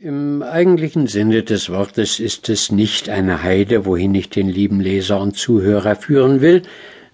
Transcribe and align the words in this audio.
Im 0.00 0.44
eigentlichen 0.44 1.08
Sinne 1.08 1.42
des 1.42 1.70
Wortes 1.70 2.20
ist 2.20 2.48
es 2.48 2.70
nicht 2.70 3.08
eine 3.08 3.42
Heide, 3.42 3.84
wohin 3.84 4.14
ich 4.14 4.30
den 4.30 4.48
lieben 4.48 4.78
Leser 4.78 5.20
und 5.20 5.36
Zuhörer 5.36 5.96
führen 5.96 6.40
will, 6.40 6.62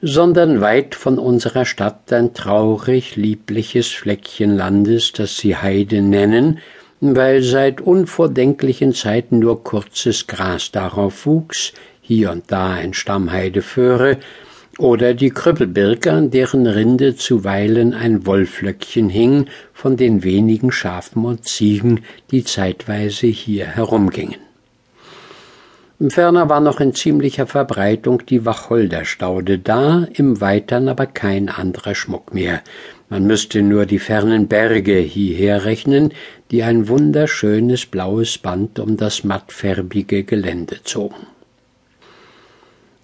sondern 0.02 0.60
weit 0.60 0.94
von 0.94 1.18
unserer 1.18 1.64
Stadt 1.64 2.12
ein 2.12 2.34
traurig 2.34 3.16
liebliches 3.16 3.88
Fleckchen 3.88 4.54
Landes, 4.54 5.12
das 5.12 5.38
sie 5.38 5.56
Heide 5.56 6.02
nennen, 6.02 6.58
weil 7.00 7.42
seit 7.42 7.80
unvordenklichen 7.80 8.92
Zeiten 8.92 9.38
nur 9.38 9.64
kurzes 9.64 10.26
Gras 10.26 10.70
darauf 10.70 11.24
wuchs, 11.24 11.72
hier 12.02 12.32
und 12.32 12.52
da 12.52 12.74
ein 12.74 12.92
Stamm 12.92 13.32
Heideföhre, 13.32 14.18
oder 14.78 15.14
die 15.14 15.30
Krüppelbirke, 15.30 16.12
an 16.12 16.30
deren 16.30 16.66
Rinde 16.66 17.16
zuweilen 17.16 17.94
ein 17.94 18.26
Wollflöckchen 18.26 19.08
hing 19.08 19.46
von 19.72 19.96
den 19.96 20.22
wenigen 20.24 20.72
Schafen 20.72 21.24
und 21.24 21.44
Ziegen, 21.44 22.04
die 22.30 22.44
zeitweise 22.44 23.26
hier 23.26 23.66
herumgingen. 23.66 24.40
Ferner 26.08 26.48
war 26.48 26.60
noch 26.60 26.80
in 26.80 26.92
ziemlicher 26.92 27.46
Verbreitung 27.46 28.26
die 28.26 28.44
Wacholderstaude 28.44 29.58
da, 29.58 30.06
im 30.12 30.40
Weitern 30.40 30.88
aber 30.88 31.06
kein 31.06 31.48
anderer 31.48 31.94
Schmuck 31.94 32.34
mehr. 32.34 32.62
Man 33.08 33.26
müsste 33.26 33.62
nur 33.62 33.86
die 33.86 34.00
fernen 34.00 34.48
Berge 34.48 34.98
hierher 34.98 35.64
rechnen, 35.64 36.12
die 36.50 36.62
ein 36.62 36.88
wunderschönes 36.88 37.86
blaues 37.86 38.38
Band 38.38 38.80
um 38.80 38.96
das 38.96 39.24
mattfärbige 39.24 40.24
Gelände 40.24 40.82
zogen. 40.82 41.26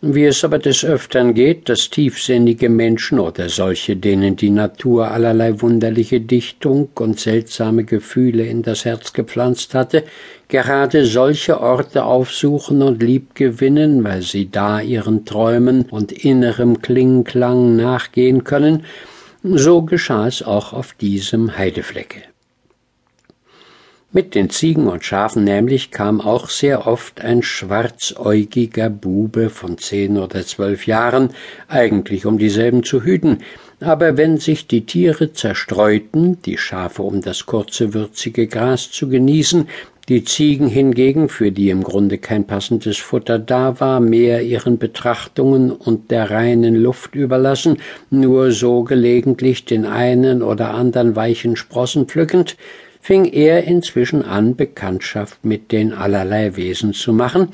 Wie 0.03 0.25
es 0.25 0.45
aber 0.45 0.59
des 0.59 0.83
Öftern 0.83 1.35
geht, 1.35 1.69
dass 1.69 1.91
tiefsinnige 1.91 2.71
Menschen 2.71 3.19
oder 3.19 3.51
solche, 3.51 3.97
denen 3.97 4.35
die 4.35 4.49
Natur 4.49 5.11
allerlei 5.11 5.61
wunderliche 5.61 6.23
Dichtung 6.23 6.89
und 6.95 7.21
seltsame 7.21 7.85
Gefühle 7.85 8.47
in 8.47 8.63
das 8.63 8.87
Herz 8.87 9.13
gepflanzt 9.13 9.75
hatte, 9.75 10.05
gerade 10.49 11.05
solche 11.05 11.61
Orte 11.61 12.05
aufsuchen 12.05 12.81
und 12.81 13.03
liebgewinnen, 13.03 14.03
weil 14.03 14.23
sie 14.23 14.51
da 14.51 14.81
ihren 14.81 15.27
Träumen 15.27 15.83
und 15.91 16.13
innerem 16.13 16.81
Klingklang 16.81 17.77
nachgehen 17.77 18.43
können, 18.43 18.85
so 19.43 19.83
geschah 19.83 20.27
es 20.27 20.43
auch 20.43 20.73
auf 20.73 20.95
diesem 20.95 21.59
Heideflecke. 21.59 22.23
Mit 24.13 24.35
den 24.35 24.51
Ziegen 24.51 24.89
und 24.89 25.05
Schafen 25.05 25.45
nämlich 25.45 25.93
kam 25.93 26.21
auch 26.21 26.49
sehr 26.49 26.89
oft 26.89 27.21
ein 27.21 27.45
schwarzäugiger 27.45 28.91
Bube 28.91 29.51
von 29.51 29.79
zehn 29.79 30.19
oder 30.19 30.45
zwölf 30.45 30.89
Jahren, 30.89 31.29
eigentlich 31.69 32.27
um 32.27 32.37
dieselben 32.37 32.83
zu 32.83 33.05
hüten, 33.05 33.39
aber 33.79 34.17
wenn 34.17 34.39
sich 34.39 34.67
die 34.67 34.85
Tiere 34.85 35.33
zerstreuten, 35.33 36.43
die 36.43 36.59
Schafe 36.59 37.05
um 37.05 37.21
das 37.21 37.47
kurze 37.47 37.95
würzige 37.95 38.49
Gras 38.49 38.91
zu 38.91 39.09
genießen, 39.09 39.69
die 40.09 40.25
Ziegen 40.25 40.67
hingegen, 40.67 41.29
für 41.29 41.53
die 41.53 41.71
im 41.71 41.85
Grunde 41.85 42.19
kein 42.19 42.49
passendes 42.49 42.99
Futter 42.99 43.39
da 43.39 43.79
war, 43.79 44.01
mehr 44.01 44.43
ihren 44.43 44.79
Betrachtungen 44.79 45.71
und 45.71 46.11
der 46.11 46.33
reinen 46.33 46.75
Luft 46.75 47.15
überlassen, 47.15 47.77
nur 48.11 48.51
so 48.51 48.83
gelegentlich 48.83 49.67
den 49.67 49.87
einen 49.87 50.43
oder 50.43 50.75
andern 50.75 51.15
weichen 51.15 51.55
Sprossen 51.55 52.07
pflückend, 52.07 52.57
fing 53.01 53.25
er 53.25 53.65
inzwischen 53.65 54.25
an, 54.25 54.57
Bekanntschaft 54.57 55.45
mit 55.45 55.73
den 55.73 55.93
allerlei 55.93 56.57
Wesen 56.57 56.93
zu 56.93 57.13
machen, 57.13 57.49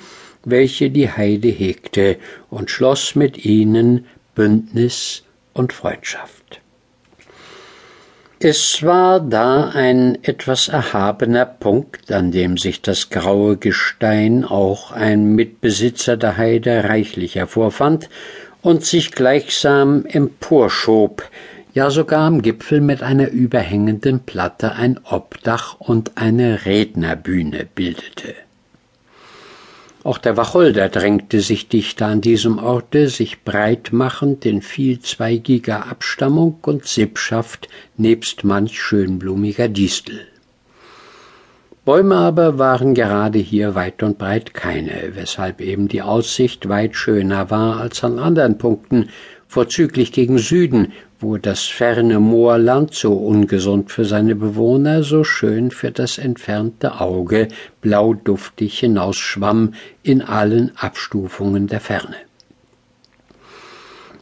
welche 0.45 0.91
die 0.91 1.11
Heide 1.11 1.49
hegte, 1.49 2.17
und 2.51 2.71
schloss 2.71 3.15
mit 3.15 3.45
ihnen 3.45 4.07
Bündnis 4.35 5.25
und 5.55 5.73
Freundschaft. 5.73 6.61
Es 8.39 8.83
war 8.83 9.21
da 9.21 9.71
ein 9.71 10.19
etwas 10.23 10.69
erhabener 10.69 11.47
Punkt, 11.47 12.13
an 12.13 12.33
dem 12.33 12.59
sich 12.59 12.83
das 12.83 13.09
graue 13.09 13.57
Gestein 13.57 14.45
auch 14.45 14.93
ein 14.93 15.35
Mitbesitzer 15.35 16.19
der 16.19 16.37
Heide 16.37 16.85
reichlich 16.85 17.37
hervorfand 17.37 18.11
und 18.61 18.85
sich 18.85 19.13
gleichsam 19.13 20.05
emporschob, 20.05 21.23
ja 21.77 21.91
sogar 21.91 22.23
am 22.23 22.41
Gipfel 22.41 22.81
mit 22.81 23.03
einer 23.03 23.29
überhängenden 23.29 24.21
Platte 24.21 24.77
ein 24.77 24.99
Obdach 25.05 25.79
und 25.79 26.13
eine 26.15 26.65
Rednerbühne 26.65 27.67
bildete. 27.67 28.35
Auch 30.03 30.17
der 30.17 30.39
Wacholder 30.39 30.89
drängte 30.89 31.43
sich 31.43 31.69
dichter 31.69 32.07
an 32.07 32.23
diesem 32.23 32.59
Orte, 32.59 33.09
sich 33.11 33.45
breit 33.45 33.91
machend 33.93 34.47
in 34.47 34.63
vielzweigiger 34.63 35.87
Abstammung 35.87 36.61
und 36.63 36.87
Sippschaft 36.87 37.69
nebst 37.99 38.43
manch 38.43 38.81
schönblumiger 38.81 39.69
Distel. 39.69 40.21
Bäume 41.85 42.17
aber 42.17 42.59
waren 42.59 42.95
gerade 42.95 43.39
hier 43.39 43.75
weit 43.75 44.03
und 44.03 44.17
breit 44.17 44.55
keine, 44.55 45.13
weshalb 45.13 45.61
eben 45.61 45.89
die 45.89 46.01
Aussicht 46.01 46.71
weit 46.71 46.97
schöner 46.97 47.51
war 47.51 47.79
als 47.81 48.03
an 48.03 48.19
anderen 48.19 48.57
Punkten, 48.57 49.11
vorzüglich 49.49 50.13
gegen 50.13 50.39
Süden, 50.39 50.93
wo 51.19 51.39
das 51.39 51.65
ferne 51.65 52.21
Moorland 52.21 52.95
so 52.95 53.15
ungesund 53.15 53.91
für 53.91 54.05
seine 54.05 54.35
Bewohner, 54.35 55.03
so 55.03 55.25
schön 55.25 55.71
für 55.71 55.91
das 55.91 56.19
entfernte 56.19 57.01
Auge 57.01 57.49
blauduftig 57.81 58.79
hinausschwamm 58.81 59.75
in 60.03 60.21
allen 60.21 60.73
Abstufungen 60.77 61.69
der 61.69 61.81
Ferne. 61.81 62.17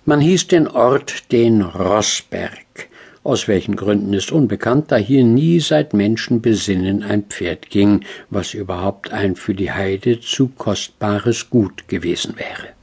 Man 0.04 0.20
hieß 0.20 0.48
den 0.48 0.68
Ort 0.68 1.32
den 1.32 1.62
Rossberg, 1.62 2.90
aus 3.22 3.48
welchen 3.48 3.74
Gründen 3.74 4.12
ist 4.12 4.30
unbekannt, 4.30 4.92
da 4.92 4.96
hier 4.96 5.24
nie 5.24 5.58
seit 5.60 5.94
Menschenbesinnen 5.94 7.02
ein 7.02 7.22
Pferd 7.22 7.70
ging, 7.70 8.04
was 8.28 8.52
überhaupt 8.52 9.12
ein 9.12 9.34
für 9.34 9.54
die 9.54 9.72
Heide 9.72 10.20
zu 10.20 10.48
kostbares 10.48 11.48
Gut 11.48 11.88
gewesen 11.88 12.34
wäre. 12.36 12.73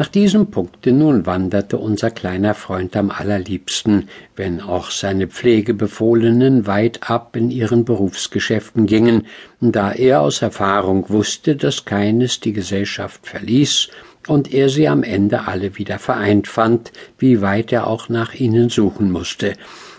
Nach 0.00 0.06
diesem 0.06 0.52
Punkte 0.52 0.92
nun 0.92 1.26
wanderte 1.26 1.76
unser 1.76 2.12
kleiner 2.12 2.54
Freund 2.54 2.96
am 2.96 3.10
allerliebsten, 3.10 4.08
wenn 4.36 4.60
auch 4.60 4.92
seine 4.92 5.26
Pflegebefohlenen 5.26 6.68
weit 6.68 7.10
ab 7.10 7.34
in 7.34 7.50
ihren 7.50 7.84
Berufsgeschäften 7.84 8.86
gingen, 8.86 9.26
da 9.60 9.90
er 9.90 10.20
aus 10.20 10.40
Erfahrung 10.40 11.08
wusste, 11.08 11.56
dass 11.56 11.84
keines 11.84 12.38
die 12.38 12.52
Gesellschaft 12.52 13.26
verließ 13.26 13.88
und 14.28 14.54
er 14.54 14.68
sie 14.68 14.86
am 14.86 15.02
Ende 15.02 15.48
alle 15.48 15.76
wieder 15.78 15.98
vereint 15.98 16.46
fand, 16.46 16.92
wie 17.18 17.40
weit 17.40 17.72
er 17.72 17.88
auch 17.88 18.08
nach 18.08 18.34
ihnen 18.34 18.68
suchen 18.68 19.10
musste. 19.10 19.54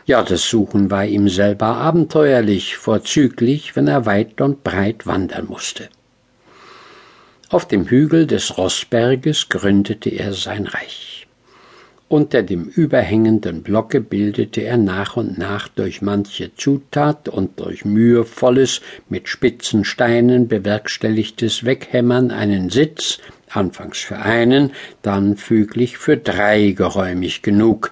Ja, 0.06 0.24
das 0.24 0.50
Suchen 0.50 0.90
war 0.90 1.04
ihm 1.04 1.28
selber 1.28 1.76
abenteuerlich, 1.76 2.78
vorzüglich, 2.78 3.76
wenn 3.76 3.88
er 3.88 4.06
weit 4.06 4.40
und 4.40 4.64
breit 4.64 5.06
wandern 5.06 5.48
musste. 5.48 5.90
Auf 7.52 7.68
dem 7.68 7.88
Hügel 7.88 8.28
des 8.28 8.60
Rossberges 8.60 9.50
gründete 9.50 10.12
er 10.12 10.34
sein 10.34 10.68
Reich. 10.68 11.26
Unter 12.08 12.44
dem 12.44 12.66
überhängenden 12.66 13.64
Blocke 13.64 14.02
bildete 14.02 14.62
er 14.62 14.78
nach 14.78 15.18
und 15.18 15.40
nach 15.40 15.68
durch 15.68 16.04
manche 16.04 16.54
Zutat 16.56 17.28
und 17.28 17.60
durch 17.60 17.86
mühevolles, 17.86 18.82
mit 19.10 19.30
spitzen 19.30 19.84
Steinen 19.84 20.48
bewerkstelligtes 20.48 21.66
Weghämmern 21.66 22.30
einen 22.30 22.70
Sitz, 22.70 23.18
anfangs 23.50 23.98
für 23.98 24.18
einen, 24.18 24.72
dann 25.02 25.36
füglich 25.36 25.98
für 25.98 26.18
drei 26.18 26.70
geräumig 26.70 27.42
genug, 27.42 27.92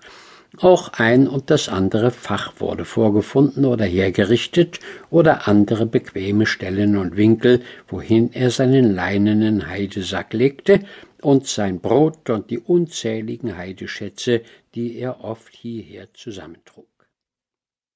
auch 0.58 0.94
ein 0.94 1.28
und 1.28 1.50
das 1.50 1.70
andere 1.70 2.12
Fach 2.12 2.54
wurde 2.60 2.86
vorgefunden 2.86 3.66
oder 3.66 3.86
hergerichtet 3.86 4.80
oder 5.10 5.48
andere 5.48 5.86
bequeme 5.86 6.46
Stellen 6.46 6.98
und 6.98 7.18
Winkel, 7.18 7.62
wohin 7.88 8.32
er 8.34 8.50
seinen 8.50 8.96
leinenen 8.96 9.68
Heidesack 9.68 10.34
legte 10.34 10.80
und 11.22 11.48
sein 11.48 11.80
Brot 11.80 12.30
und 12.30 12.50
die 12.50 12.60
unzähligen 12.60 13.58
Heideschätze, 13.58 14.42
die 14.76 14.98
er 14.98 15.24
oft 15.24 15.54
hierher 15.54 16.14
zusammentrug. 16.14 16.88